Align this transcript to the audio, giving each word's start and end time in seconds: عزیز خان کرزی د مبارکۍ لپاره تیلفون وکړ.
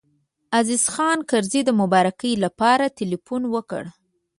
عزیز 0.59 0.83
خان 0.93 1.17
کرزی 1.29 1.61
د 1.65 1.69
مبارکۍ 1.81 2.33
لپاره 2.43 2.85
تیلفون 2.97 3.41
وکړ. 3.53 3.83